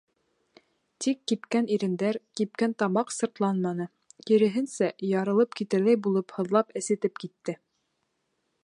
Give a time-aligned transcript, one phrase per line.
[1.05, 3.87] Тик кипкән ирендәр, кипкән тамаҡ «сыртламаны»,
[4.31, 7.59] киреһенсә, ярылып китерҙәй булып һыҙлап-әсетеп китте.